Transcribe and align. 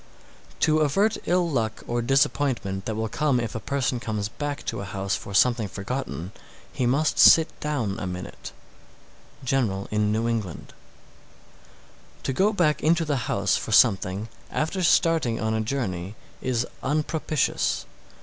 _659. 0.55 0.59
To 0.65 0.83
avert 0.83 1.17
ill 1.27 1.47
luck 1.47 1.83
or 1.85 2.01
disappointment 2.01 2.85
that 2.85 2.95
will 2.95 3.07
come 3.07 3.39
if 3.39 3.53
a 3.53 3.59
person 3.59 3.99
comes 3.99 4.29
back 4.29 4.65
to 4.65 4.79
a 4.81 4.83
house 4.85 5.15
for 5.15 5.31
something 5.35 5.67
forgotten, 5.67 6.31
he 6.73 6.87
must 6.87 7.19
sit 7.19 7.49
down 7.59 7.99
a 7.99 8.07
minute. 8.07 8.51
General 9.43 9.87
in 9.91 10.11
New 10.11 10.27
England. 10.27 10.73
660. 12.23 12.23
To 12.23 12.33
go 12.33 12.51
back 12.51 12.81
into 12.81 13.05
the 13.05 13.29
house 13.29 13.55
for 13.55 13.71
something 13.71 14.27
after 14.49 14.81
starting 14.81 15.39
on 15.39 15.53
a 15.53 15.61
journey 15.61 16.15
is 16.41 16.65
unpropitious. 16.81 17.85